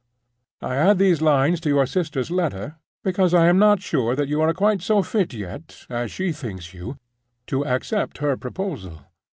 I 0.63 0.77
add 0.77 0.97
these 0.97 1.21
lines 1.21 1.59
to 1.61 1.69
your 1.69 1.85
sister's 1.85 2.31
letter 2.31 2.77
because 3.03 3.35
I 3.35 3.45
am 3.45 3.59
not 3.59 3.83
sure 3.83 4.15
that 4.15 4.27
you 4.27 4.41
are 4.41 4.51
quite 4.51 4.81
so 4.81 5.03
fit 5.03 5.31
yet, 5.31 5.85
as 5.91 6.09
she 6.11 6.31
thinks 6.31 6.73
you, 6.73 6.97
to 7.45 7.63
accept 7.67 8.17
her 8.17 8.35
proposal. 8.35 9.03